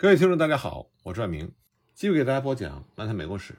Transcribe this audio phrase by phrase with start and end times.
[0.00, 1.50] 各位听众，大家好，我是万明，
[1.92, 3.54] 继续给大家播讲《漫谈美国史》。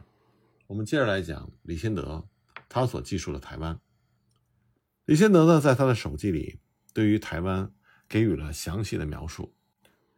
[0.68, 2.30] 我们接着来讲李先德
[2.70, 3.78] 他所记述的台湾。
[5.04, 6.62] 李先德呢，在他的手记里
[6.94, 7.70] 对于台湾
[8.08, 9.54] 给予了详细的描述。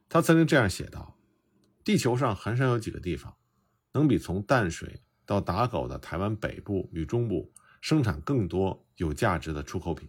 [0.08, 1.18] 他曾经这样写道
[1.84, 3.36] ：“地球上很少有几个地方
[3.94, 7.52] 能比从淡水到打狗的台湾北部与中部
[7.82, 10.08] 生产更多有价值的出口品。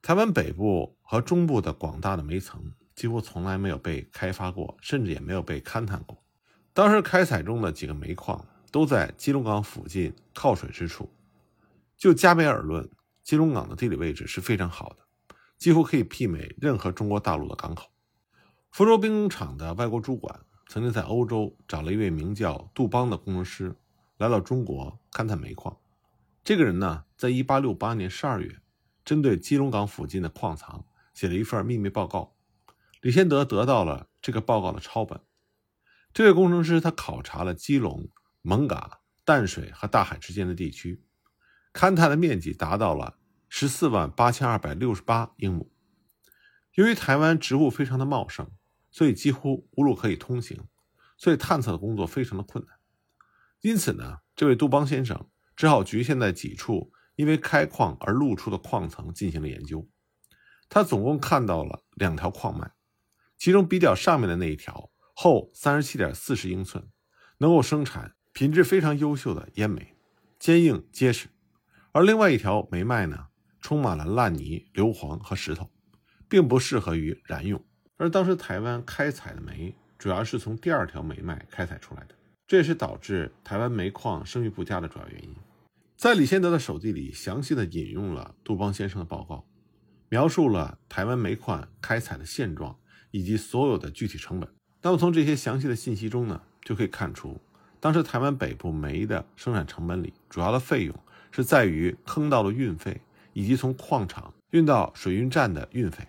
[0.00, 6.20] 台湾北部和中部的广大的煤层。”几乎从来没有被开发过，甚至也没有被勘探过。
[6.72, 11.08] 当时开采中的几个煤矿都在基隆港附近靠水之处。
[11.96, 12.90] 就加煤而论，
[13.22, 14.96] 基隆港的地理位置是非常好的，
[15.56, 17.88] 几乎可以媲美任何中国大陆的港口。
[18.72, 23.76] 福州兵工厂的外国主管曾经在欧洲找了一位名叫杜邦的工程师，
[24.16, 25.76] 来到中国勘探煤矿。
[26.42, 28.56] 这个人呢，在1868年12月，
[29.04, 32.34] 针对基隆港附近的矿藏写了一份秘密报告。
[33.00, 35.20] 李先德得到了这个报告的抄本。
[36.12, 38.08] 这位工程师他考察了基隆、
[38.42, 41.04] 蒙嘎、淡水和大海之间的地区，
[41.72, 45.70] 勘探的面积达到了十四万八千二百六十八英亩。
[46.74, 48.50] 由于台湾植物非常的茂盛，
[48.90, 50.66] 所以几乎无路可以通行，
[51.16, 52.76] 所以探测的工作非常的困难。
[53.60, 59.88] 因此呢，这位杜邦先生只好局限在几处因为开矿而露出的矿层进行了研究。
[60.68, 62.72] 他总共看到了两条矿脉。
[63.38, 66.84] 其中比较上面的那一条厚三十七点四十英寸，
[67.38, 69.94] 能够生产品质非常优秀的烟煤，
[70.38, 71.28] 坚硬结实；
[71.92, 73.28] 而另外一条煤脉呢，
[73.60, 75.70] 充满了烂泥、硫磺和石头，
[76.28, 77.64] 并不适合于燃用。
[77.96, 82.14] 而当时台湾开采的煤主要是从第二条煤脉开采出来的，
[82.46, 85.34] 这也是导致台湾煤矿声誉不佳的主要原因。
[85.96, 89.48] 在李先德的手记里，详细的引用了杜邦先生的报告，
[90.08, 92.76] 描述了台湾煤矿开采的现状。
[93.10, 94.48] 以及所有的具体成本。
[94.82, 97.40] 那么从这些详细的信息中呢，就可以看出，
[97.80, 100.94] 当时台湾北部煤的生产成本里，主要的费用
[101.30, 103.00] 是在于坑道的运费
[103.32, 106.06] 以及从矿场运到水运站的运费。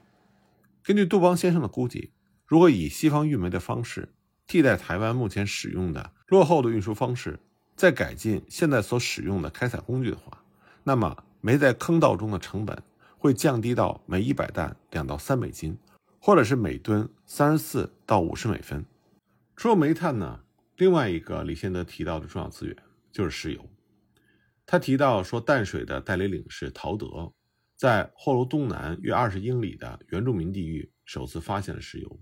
[0.84, 2.12] 根据杜邦先生的估计，
[2.46, 4.10] 如果以西方运煤的方式
[4.48, 7.40] 替代台湾目前使用的落后的运输方式，
[7.76, 10.44] 再改进现在所使用的开采工具的话，
[10.84, 12.82] 那么煤在坑道中的成本
[13.18, 15.78] 会降低到每一百担两到三美金。
[16.20, 18.86] 或者是每吨三十四到五十美分。
[19.56, 20.44] 除了煤炭呢，
[20.78, 22.76] 另外一个李先德提到的重要资源
[23.12, 23.70] 就是石油。
[24.66, 27.34] 他提到说，淡水的代理领事陶德
[27.76, 32.20] 在霍楼东南约二十英里的原住民地域首次发现了石油。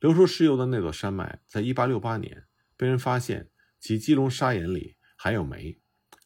[0.00, 2.44] 流出石油的那座山脉，在一八六八年
[2.76, 5.78] 被人发现，其基隆砂岩里含有煤，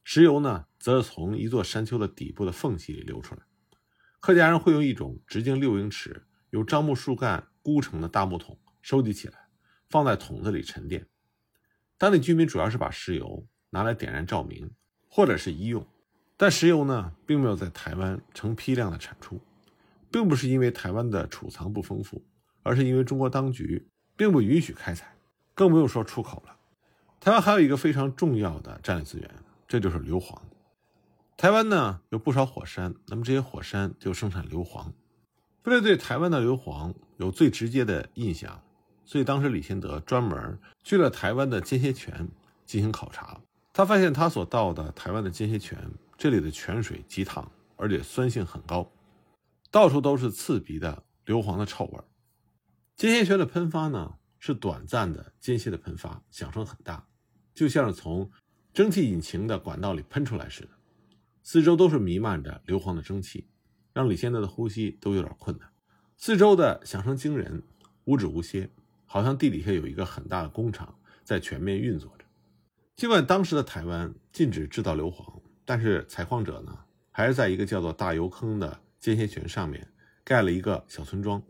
[0.04, 3.42] 石油呢，则是从一座山丘的底部的缝隙里流出来。
[4.20, 6.24] 客家人会用一种直径六英尺。
[6.50, 9.48] 由樟木树干箍成的大木桶收集起来，
[9.88, 11.06] 放在桶子里沉淀。
[11.96, 14.70] 当地居民主要是把石油拿来点燃照明，
[15.08, 15.86] 或者是医用。
[16.36, 19.40] 但石油呢，并没有在台湾成批量的产出，
[20.10, 22.24] 并不是因为台湾的储藏不丰富，
[22.62, 25.16] 而是因为中国当局并不允许开采，
[25.52, 26.56] 更不用说出口了。
[27.18, 29.28] 台湾还有一个非常重要的战略资源，
[29.66, 30.40] 这就是硫磺。
[31.36, 34.92] 台湾呢有不少火山，那么这些火山就生产硫磺。
[35.64, 38.62] 为了对台湾的硫磺有最直接的印象，
[39.04, 42.28] 所以当时李先德专门去了台湾的间歇泉
[42.64, 43.40] 进行考察。
[43.72, 45.78] 他发现他所到的台湾的间歇泉，
[46.16, 48.90] 这里的泉水极烫，而且酸性很高，
[49.70, 52.00] 到处都是刺鼻的硫磺的臭味。
[52.96, 57.06] 间歇泉的喷发呢是短暂的间歇的喷发，响声很大，
[57.54, 58.30] 就像是从
[58.72, 60.70] 蒸汽引擎的管道里喷出来似的，
[61.42, 63.46] 四周都是弥漫着硫磺的蒸汽。
[63.98, 65.68] 让李先德的呼吸都有点困难，
[66.16, 67.64] 四周的响声惊人，
[68.04, 68.70] 无止无歇，
[69.06, 72.24] 好像地底下有一个很大的工厂在全面运作着。
[72.94, 76.78] 尽管当时的台湾禁止制造硫磺，但是采矿者呢，
[77.10, 79.88] 还是在一个叫做大油坑的间歇泉上面
[80.22, 81.42] 盖了一个小村庄。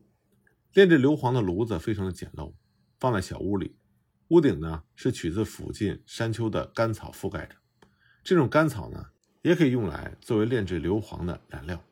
[0.72, 2.54] 炼制硫磺的炉子非常的简陋，
[2.98, 3.76] 放在小屋里，
[4.28, 7.56] 屋顶呢是取自附近山丘的干草覆盖着。
[8.24, 9.08] 这种干草呢，
[9.42, 11.84] 也可以用来作为炼制硫磺的燃料。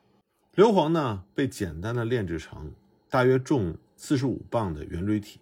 [0.57, 2.73] 硫磺呢，被简单的炼制成
[3.11, 5.39] 大约重四十五磅的圆锥体。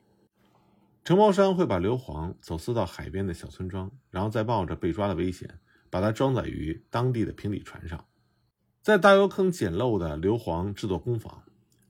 [1.04, 5.48] 承包商会把硫磺走私到海边的小村庄，然后再冒着被抓的危险，
[5.88, 8.04] 把它装载于当地的平底船上。
[8.82, 11.44] 在大油坑简陋的硫磺制作工坊，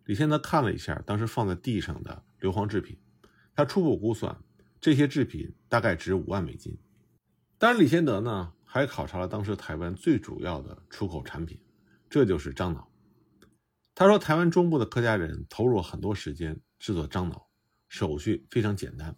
[0.05, 2.95] 李先德看了一下当时放在地上的硫磺制品，
[3.57, 4.37] 他初步估算
[4.79, 6.77] 这些制品大概值五万美金。
[7.57, 11.59] 当然，李先德呢还考察了当时台湾最主要的出口产品，
[12.11, 12.87] 这就是樟脑。
[13.95, 17.47] 他说：“台湾中部的客家人投入很多时间制作樟脑，
[17.89, 19.17] 手续非常简单，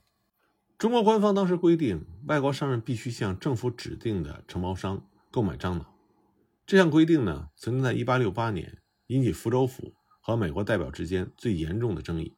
[0.76, 5.94] 中国官方当时规定，外国商人必须向政府指定的承包商购买樟脑。
[6.66, 12.34] 这项规定呢，曾经在1868年引起福州府和美国代表之间最严重的争议。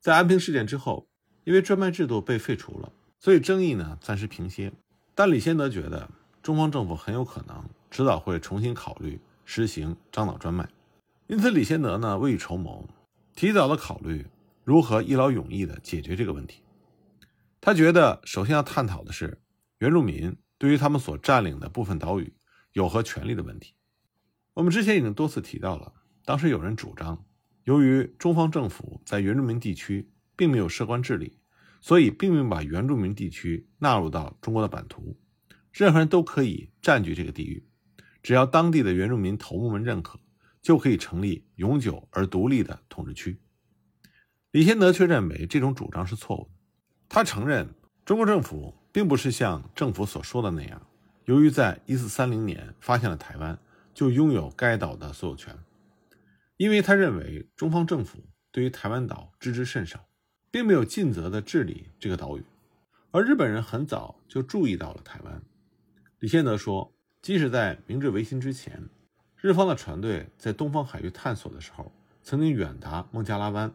[0.00, 1.08] 在安平事件之后，
[1.44, 4.72] 因为专卖制度被废除了，所以争议呢暂时平歇。
[5.14, 6.10] 但李先德觉得，
[6.42, 10.68] 中方政府很有可能迟早会重新考虑实行樟脑专卖，
[11.32, 12.86] 因此李先德呢未雨绸缪，
[13.34, 14.26] 提早的考虑
[14.64, 16.60] 如何一劳永逸的解决这个问题。
[17.58, 19.40] 他觉得，首先要探讨的是
[19.78, 22.34] 原住民对于他们所占领的部分岛屿
[22.74, 23.72] 有何权利的问题。
[24.52, 25.94] 我们之前已经多次提到了，
[26.26, 27.24] 当时有人主张，
[27.64, 31.38] 由于中方政府在原住民地区并没有设官治理，
[31.80, 35.18] 所以并没有把原住民地区纳入到中国的版图，
[35.72, 37.66] 任何人都可以占据这个地域，
[38.22, 40.20] 只要当地的原住民头目们认可，
[40.62, 43.38] 就可以成立永久而独立的统治区。
[44.52, 46.50] 李先德却认为这种主张是错误的。
[47.08, 47.74] 他承认，
[48.04, 50.86] 中国政府并不是像政府所说的那样，
[51.24, 53.58] 由于在一四三零年发现了台湾，
[53.92, 55.58] 就拥有该岛的所有权。
[56.56, 58.18] 因为他认为中方政府
[58.50, 60.06] 对于台湾岛知之甚少，
[60.50, 62.44] 并没有尽责地治理这个岛屿。
[63.10, 65.42] 而日本人很早就注意到了台湾。
[66.20, 68.88] 李先德说，即使在明治维新之前，
[69.42, 71.92] 日方的船队在东方海域探索的时候，
[72.22, 73.70] 曾经远达孟加拉湾，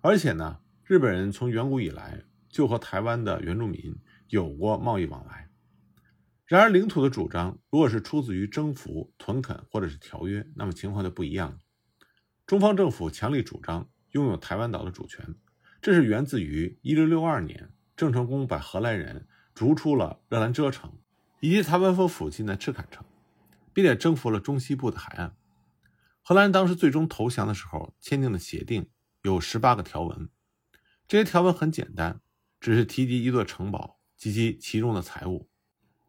[0.00, 2.22] 而且呢，日本人从远古以来。
[2.52, 3.96] 就和台湾的原住民
[4.28, 5.48] 有过贸易往来。
[6.44, 11.56] 然而，领土的主张如果是出自于征服、屯垦或者是条约，那么情况就不一样了。
[12.46, 15.34] 中方政府强力主张拥有台湾岛的主权，
[15.80, 20.92] 这是源自于1662年郑成功把荷兰人逐出了热兰遮城
[21.40, 23.02] 以及台湾府附近的赤坎城，
[23.72, 25.36] 并且征服了中西部的海岸。
[26.22, 28.88] 荷兰人当时最终投降的时候签订的协定
[29.22, 30.28] 有十八个条文，
[31.08, 32.20] 这些条文很简单。
[32.60, 35.48] 只是提及一座城堡及其其中的财物。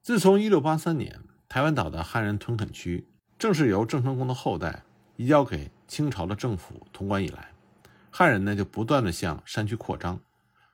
[0.04, 4.83] 自从1683年台湾岛的汉人屯垦区正式由郑成功的后代
[5.15, 7.56] 移交给清朝的政府统管以来，
[8.12, 10.21] 汉人呢就不断的向山区扩张，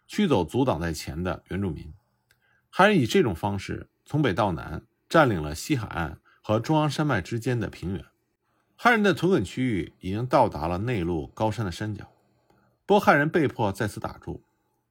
[0.06, 1.94] 驱走阻挡在前的原住民。
[2.69, 6.19] 汉人以这种方式从北到南占领了西海岸
[6.50, 8.04] 和中央山脉之间的平原。
[8.75, 12.12] 汉人的屯垦区域已经到达了内陆高山的山脚，
[12.88, 14.44] 波汉人被迫在此打住。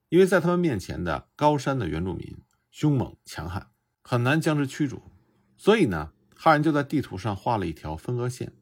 [0.07, 2.37] 因为在他们面前的高山的原住民
[2.71, 3.67] 凶猛强悍，
[4.01, 5.01] 很难将之驱逐，
[5.57, 8.53] 所以呢，汉人就在地图上画了一条分割线，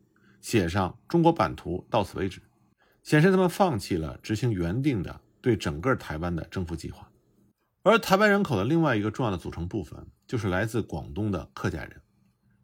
[0.41, 2.41] 写上“中国版图到此为止”，
[3.05, 7.07] 显示他们放弃了执行原定的对整个台湾的征服计划。
[7.83, 12.01] 而台湾人口的另外一个重要的组成部分就是来自广东的客家人，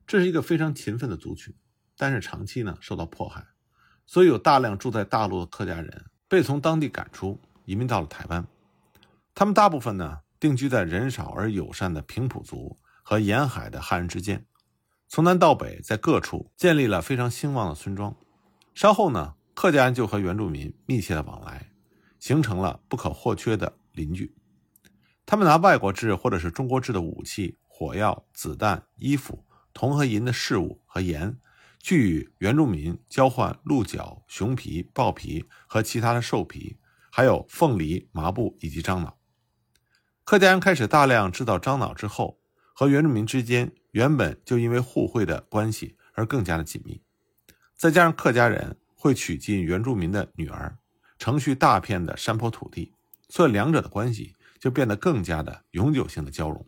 [0.05, 1.53] 这是一个非常勤奋的族群，
[1.97, 3.45] 但是长期呢受到迫害，
[4.05, 8.45] 所以有大量住在大陆的客家人被从当地赶出，移民到了台湾。
[9.33, 14.45] 他们大部分呢定居在人少而友善的平埔族和沿海的汉人之间，
[15.07, 18.15] 从南到北，在各处建立了非常兴旺的村庄。
[18.75, 21.71] 稍后呢，客家人就和原住民密切的往来，
[22.19, 24.35] 形成了不可或缺的邻居。
[25.25, 31.37] 他们拿外国制或者是中国制的武器、火药、子弹、衣服、铜和银的饰物和盐，
[31.79, 36.77] 去与原住民交换鹿角、熊皮、豹皮和其他的兽皮，
[37.09, 39.17] 还有凤梨、麻布以及樟脑。
[40.23, 42.39] 客家人开始大量制造樟脑之后，
[42.73, 47.01] 和原住民之间原本就因为互惠的关系而更加的紧密。
[47.75, 50.77] 再加上客家人会娶进原住民的女儿，
[51.17, 52.93] 承续大片的山坡土地，
[53.27, 56.65] 所以两者的关系就变得更加的永久性的交融。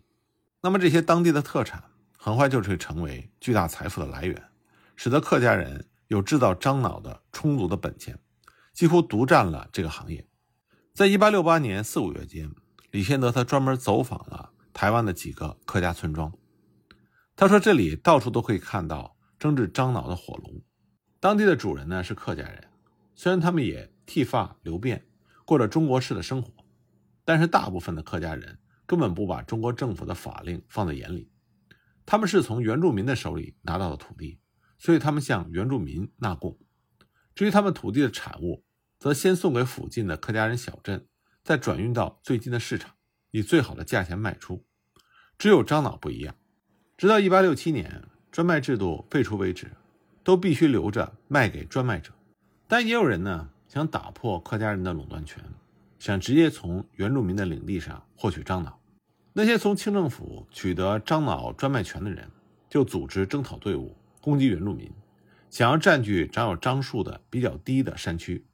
[0.62, 1.84] 那么这些当地的特产
[2.26, 4.44] 很快就会成为巨大财富的来源，
[4.96, 8.18] 使得客家人有制造樟脑的充足的本钱，
[8.74, 10.28] 几乎独占了这个行业。
[10.92, 12.50] 在一八六八年四五月间。
[12.90, 16.34] 李先德他专门走访了台湾的几个客家村庄，
[17.36, 20.64] 他说这里到处都可以看到蒸制樟脑的火炉，
[21.20, 22.70] 当地的主人呢是客家人，
[23.14, 25.02] 虽然他们也剃发留辫，
[25.44, 26.52] 过着中国式的生活，
[27.24, 31.30] 但是大部分的客家人根本不把中国政府的法令放在眼里，
[32.06, 34.40] 他们是从原住民的手里拿到的土地，
[34.78, 36.58] 所以他们向原住民纳贡，
[37.34, 38.64] 至于他们土地的产物，
[39.00, 41.08] 则先送给附近的客家人小镇。
[41.44, 42.96] 再转运到最近的市场，
[43.30, 44.66] 以最好的价钱卖出。
[45.38, 46.36] 只有樟脑不一样，
[46.98, 49.72] 直到1867年专卖制度废除为止，
[50.24, 52.12] 都必须留着卖给专卖者。
[52.68, 55.44] 但也有人呢想打破客家人的垄断权，
[56.00, 58.80] 想直接从原住民的领地上获取樟脑。
[59.38, 62.32] 那些从清政府取得樟脑专卖权的人，
[62.70, 64.90] 就组织征讨队伍攻击原住民，
[65.50, 68.46] 想要占据长有樟树的比较低的山区。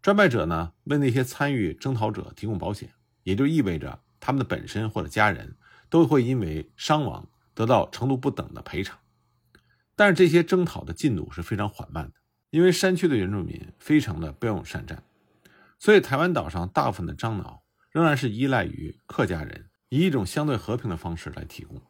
[0.00, 2.88] 专卖者呢为那些参与征讨者提供保险，
[3.22, 5.54] 也就意味着他们的本身或者家人
[5.90, 8.98] 都会因为伤亡得到程度不等的赔偿。
[9.94, 12.14] 但是这些征讨的进度是非常缓慢的，
[12.48, 15.02] 因为山区的原住民非常的骁勇善战，
[15.78, 21.80] 所以台湾岛上大部分的樟脑仍然是依赖于客家人以一种相对和平的方式来提供。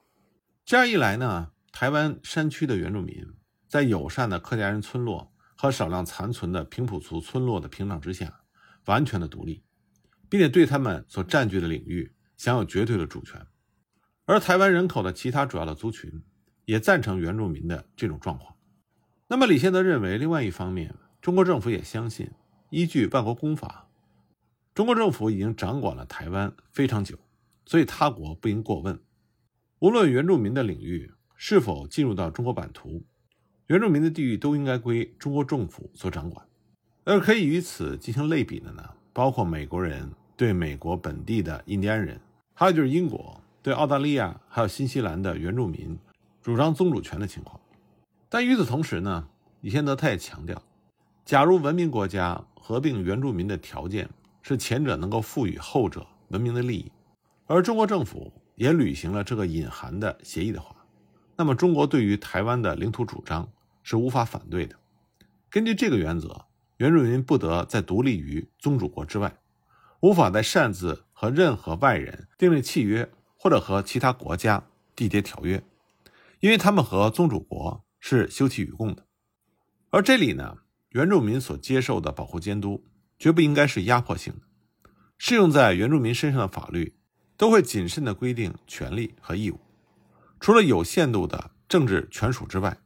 [0.64, 3.26] 这样一来呢，台湾山区的原住民
[3.66, 8.40] 在友善的客家人村落和少量残存的平埔族村落的屏障之下，
[8.86, 9.62] 完全的独立，
[10.28, 13.46] 并且对他们所占据的领域享有绝对的主权。
[14.24, 16.22] 而台湾人口的其他主要的族群。
[16.68, 18.54] 也赞成原住民的这种状况。
[19.26, 22.30] 那么，李先德认为，另外一方面，中国政府也相信，
[22.68, 23.88] 依据万国公法，
[24.74, 27.18] 中国政府已经掌管了台湾非常久，
[27.68, 28.98] 所以他国不应过问。
[29.80, 33.04] 无论原住民的领域是否进入到中国版图，
[33.66, 36.46] 原住民的地域都应该归中国政府所掌管。
[37.04, 38.82] 而可以与此进行类比的呢，
[39.12, 42.18] 包括美国人对美国本地的印第安人，
[42.54, 45.98] 还有就是英国对澳大利亚还有新西兰的原住民。
[46.40, 47.60] 主张宗主权的情况，
[48.30, 49.28] 但与此同时呢，
[49.60, 50.62] 李先德他也强调，
[51.26, 54.08] 假如文明国家合并原住民的条件
[54.40, 56.90] 是前者能够赋予后者文明的利益，
[57.48, 60.76] 而中国政府也履行了这个隐含的协议的话，
[61.34, 63.50] 那么中国对于台湾的领土主张
[63.82, 64.76] 是无法反对的。
[65.48, 66.44] 根据这个原则，
[66.76, 69.38] 原住民不得再独立于宗主国之外，
[70.00, 75.64] 无法再擅自和任何外人订立契约，或者和其他国家缔结条约。
[76.40, 79.06] 因为他们和宗主国是休戚与共的，
[79.88, 80.58] 而这里呢，
[80.90, 82.84] 原住民所接受的保护监督
[83.18, 86.97] 绝不应该是压迫性的，适用在原住民身上的法律
[87.38, 89.60] 都会谨慎的规定权利和义务，
[90.40, 92.76] 除了有限度的政治权属之外，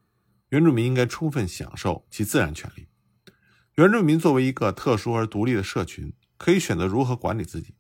[0.50, 2.87] 原住民应该充分享受其自然权利。
[3.76, 7.75] 原住民作为一个特殊而独立的社群，可以选择如何管理自己，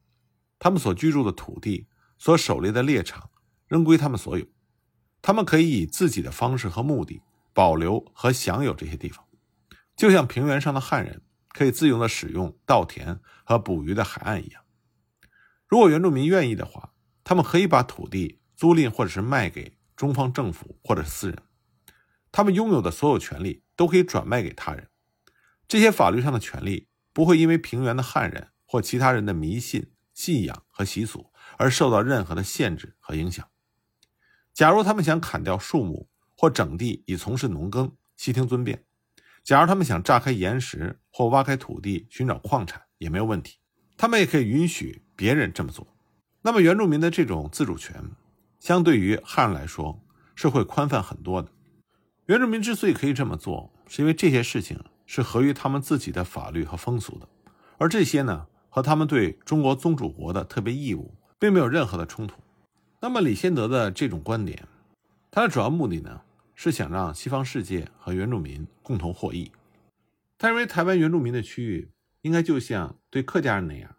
[0.58, 1.86] 他们所居住的土地、
[2.18, 3.28] 所狩猎的猎场
[3.68, 4.46] 仍归他们所有。
[5.20, 7.20] 他们可以以自己的方式和目的
[7.52, 9.22] 保留和享有这些地方，
[9.94, 14.61] 就像平原上的汉人可以自由的使用稻田和捕鱼的海岸一样。
[15.72, 16.92] 如果原住民愿意的话，
[17.24, 21.38] 他们可以把土地租赁或者是卖给中方政府或者私人，
[22.30, 24.90] 他们拥有的所有权利都可以转卖给他人。
[25.66, 33.48] 这些法律上的权利不会因为平原的汉人或其他人的迷信、信仰和习俗而受到任何的限制和影响。
[34.52, 38.80] 假如他们想砍掉树木或整地以从事农耕，悉听尊便；
[39.42, 43.60] 假如他们想炸开岩石或挖开土地寻找矿产，也没有问题。
[43.96, 45.86] 他们也可以允许别人这么做。
[46.42, 48.02] 那么，原住民的这种自主权，
[48.58, 50.00] 相对于汉人来说
[50.34, 51.48] 是会宽泛很多的。
[52.26, 57.28] 原住民之所以可以这么做，是因为这些事情是合于他们自己的法律和风俗的，
[57.78, 62.40] 而这些呢，和他们对中国宗主国的特别义务并没有任何的冲突。
[63.00, 64.66] 那么李先德的这种观点，
[65.30, 66.22] 他的主要目的呢，
[66.54, 69.52] 是想让西方世界和原住民共同获益。
[70.38, 71.88] 他认为台湾原住民的区域
[72.22, 73.96] 应该就像对客家人那样，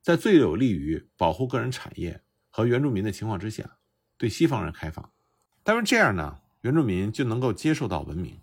[0.00, 3.78] 在最有利于保护个人产业和原住民的情况之下，
[4.16, 5.12] 对西方人开放。
[5.62, 8.40] 但是这样呢，原住民就能够接受到文明。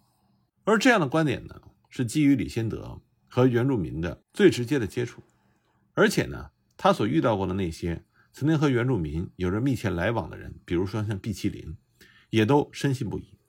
[0.65, 5.24] 而这样的观点呢，是基于李先德和原住民的最直接的接触，
[5.93, 8.03] 而且呢，他所遇到过的那些。
[8.31, 11.75] 曾经和原住民有着密切来往的人，比如说像毕其林，
[12.29, 13.39] 也都深信不疑。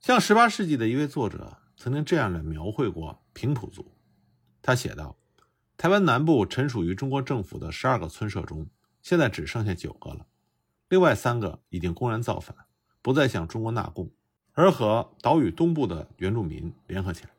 [0.00, 3.92] 像18世纪的一位作者曾经这样的描绘过平埔族，
[4.62, 5.16] 他写道
[5.76, 8.68] ：“台湾南部臣属于中国政府的十二个村社中，
[9.00, 10.26] 现在只剩下九个了，
[10.88, 12.54] 另外三个已经公然造反，
[13.00, 14.10] 不再向中国纳贡，
[14.52, 17.30] 而和岛屿东部的原住民联合起来。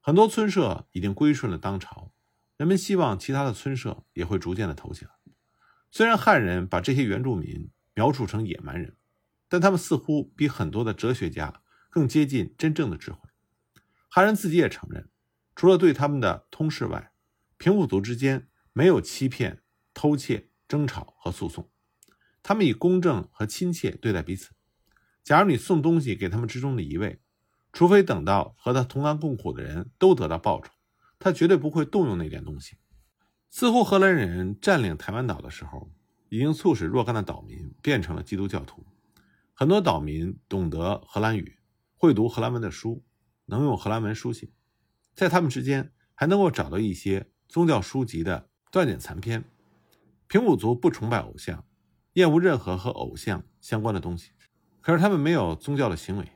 [0.00, 2.12] 很多村社已经归顺了当朝，
[2.56, 5.08] 人们希望其他的村社也会逐渐的投降。”
[5.94, 8.96] 虽然汉人把这些原住民描述成野蛮人，
[9.48, 13.18] 但他们似乎比很多的哲学家更接近真正的智慧。
[14.08, 15.10] 汉人自己也承认，
[15.54, 17.12] 除了对他们的通事外，
[17.58, 19.62] 平埔族之间没有欺骗、
[19.94, 21.70] 偷窃、争吵和诉讼，
[22.42, 24.50] 他们以公正和亲切对待彼此。
[25.22, 27.20] 假如你送东西给他们之中的一位，
[27.72, 30.72] 除非等到和他同甘共苦的人都得到报酬，
[31.18, 32.76] 他绝对不会动用那点东西。
[33.48, 35.92] 似乎荷兰人占领台湾岛的时候，
[36.28, 38.84] 已经促使若干的岛民变成了基督教徒。
[39.52, 41.58] 很多岛民懂得荷兰语，
[41.94, 43.04] 会读荷兰文的书，
[43.44, 44.50] 能用荷兰文书信，
[45.14, 49.44] 在他们之间还能够找到一些宗教书籍的断简残篇。
[50.26, 51.64] 平埔族不崇拜偶像，
[52.14, 54.30] 厌恶任何和偶像相关的东西，
[54.80, 56.28] 可是他们没有宗教的行为，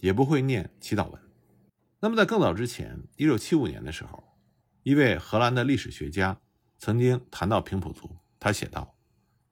[0.00, 1.20] 也不会念祈祷文。
[2.00, 4.24] 那么在更早之前，一九七五年的时候，
[4.82, 6.40] 一位荷兰的历史学家。
[6.76, 8.98] 曾经谈到平埔族，他写道：“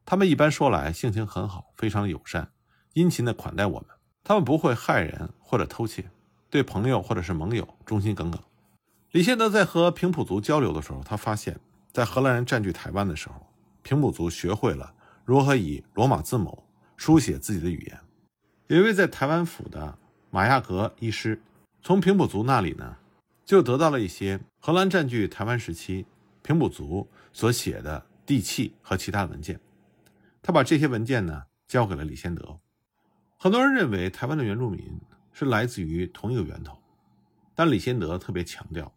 [0.05, 2.53] 他们一般说来性情很好，非常友善，
[2.93, 3.89] 殷勤的款待我们。
[4.23, 6.11] 他们不会害人或者偷窃，
[6.51, 8.43] 对朋友或者是盟友忠心耿耿。
[9.12, 11.61] 李先德在和平埔族交流的时候，他发现，
[11.92, 13.47] 在荷兰人占据台湾的时候，
[13.83, 14.95] 平埔族学会了
[15.26, 16.64] 如何以罗马字母
[16.97, 18.00] 书写自己的语言。
[18.69, 19.99] 有一位在台湾府的
[20.31, 21.42] 马亚格医师，
[21.83, 22.97] 从平埔族那里呢，
[23.45, 26.07] 就得到了一些荷兰占据台湾时期
[26.40, 29.61] 平埔族所写的地契和其他文件。
[30.40, 32.59] 他把这些文件呢交给了李先德。
[33.37, 34.99] 很多人认为台湾的原住民
[35.35, 36.78] 是来自于同一个源头，
[37.54, 38.90] 但李先德特别强调，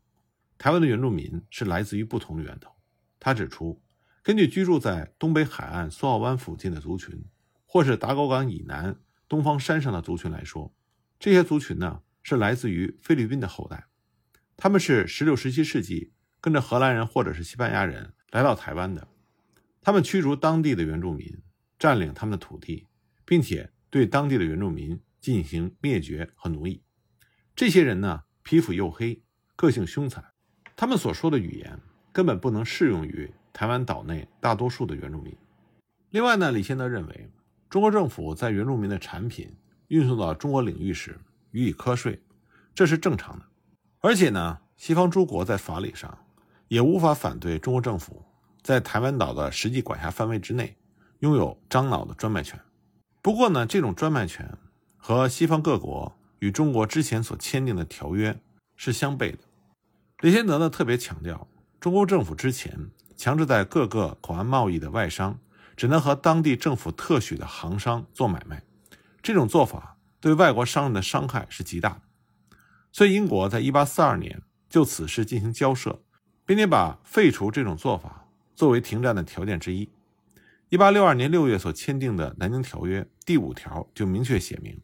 [0.58, 2.72] 台湾的原住民是来自于不同的源头。
[3.20, 3.82] 他指出，
[4.24, 7.26] 根据居住在东北海岸苏澳湾附近的族群，
[7.66, 10.76] 或是打狗港以南东方山上的族群来说，
[11.20, 13.88] 这些族群呢是来自于菲律宾的后代，
[14.56, 19.08] 他们是十六、十七世纪跟着荷兰人或者是西班牙人来到台湾的。
[19.82, 21.42] 他们驱逐当地的原住民，
[21.78, 22.88] 占领他们的土地，
[23.26, 26.84] 并且对当地的原住民进行灭绝和奴役。
[27.56, 29.24] 这些人呢，皮肤黝黑，
[29.56, 30.34] 个性凶残，
[30.76, 31.80] 他们所说的语言
[32.12, 35.36] 根本不能适用于台湾岛内大多数的原住民。
[36.10, 37.30] 另外呢，李先德认为，
[37.70, 39.56] 中国政府在原住民的产品
[39.88, 41.18] 运送到中国领域时
[41.52, 42.22] 予以课税，
[42.74, 43.46] 这是正常的。
[44.02, 46.18] 而且呢，西方诸国在法理上
[46.68, 48.24] 也无法反对中国政府。
[48.62, 50.76] 在台湾岛的实际管辖范围之内，
[51.20, 52.60] 拥有樟脑的专卖权。
[53.22, 54.58] 不过呢，这种专卖权
[54.98, 58.40] 和西方各国与中国之前所签订的条约
[58.76, 59.40] 是相悖的。
[60.26, 61.48] 李先德呢特别强调，
[61.80, 65.40] 中国政府之前强制在各个口岸贸易的外商
[65.78, 68.64] 只能和当地政府特许的行商做买卖，
[69.22, 72.02] 这种做法对外国商人的伤害是极大的。
[72.92, 76.02] 所以，英国在1842年就此事进行交涉，
[76.44, 78.28] 并且把废除这种做法。
[78.56, 79.92] 作为停战的条件之一，
[80.70, 84.82] 一八六二年六月所签订的《南京条约》第五条就明确写明，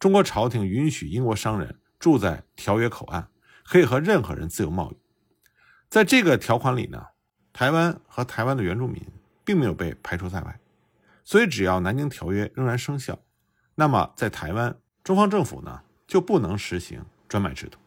[0.00, 3.28] 中国朝廷允许英国商人住在条约口岸，
[3.70, 4.96] 可以和任何人自由贸易。
[5.88, 7.06] 在这个条款里呢，
[7.52, 9.00] 台湾和台湾的原住民
[9.44, 10.58] 并没有被排除在外，
[11.24, 13.16] 所以只要《南京条约》仍然生效，
[13.76, 17.78] 那么在台湾，中方政府呢就不能实行专卖制度。